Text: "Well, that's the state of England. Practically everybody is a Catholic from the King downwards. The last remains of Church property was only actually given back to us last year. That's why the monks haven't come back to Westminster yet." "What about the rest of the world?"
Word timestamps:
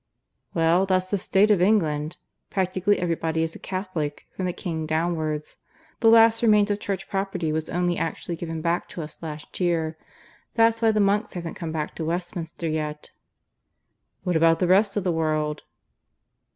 "Well, 0.55 0.87
that's 0.87 1.11
the 1.11 1.19
state 1.19 1.51
of 1.51 1.61
England. 1.61 2.17
Practically 2.49 2.97
everybody 2.97 3.43
is 3.43 3.53
a 3.55 3.59
Catholic 3.59 4.25
from 4.35 4.47
the 4.47 4.51
King 4.51 4.87
downwards. 4.87 5.57
The 5.99 6.09
last 6.09 6.41
remains 6.41 6.71
of 6.71 6.79
Church 6.79 7.07
property 7.07 7.51
was 7.51 7.69
only 7.69 7.99
actually 7.99 8.35
given 8.35 8.61
back 8.63 8.89
to 8.89 9.03
us 9.03 9.21
last 9.21 9.59
year. 9.59 9.99
That's 10.55 10.81
why 10.81 10.89
the 10.89 10.99
monks 10.99 11.33
haven't 11.33 11.53
come 11.53 11.71
back 11.71 11.93
to 11.97 12.05
Westminster 12.05 12.67
yet." 12.67 13.11
"What 14.23 14.35
about 14.35 14.57
the 14.57 14.65
rest 14.65 14.97
of 14.97 15.03
the 15.03 15.11
world?" 15.11 15.65